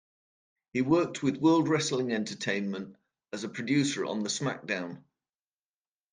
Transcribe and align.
He 0.73 0.81
worked 0.81 1.21
with 1.21 1.37
World 1.37 1.69
Wrestling 1.69 2.11
Entertainment 2.11 2.95
as 3.33 3.43
a 3.43 3.49
producer 3.49 4.03
on 4.03 4.23
the 4.23 4.29
SmackDown! 4.29 5.03